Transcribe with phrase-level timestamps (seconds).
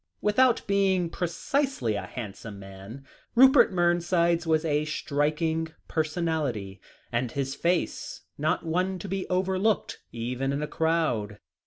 [0.19, 3.05] Without being precisely a handsome man,
[3.35, 6.81] Rupert Mernside's was a striking personality,
[7.11, 11.37] and his face not one to be overlooked, even in a crowd.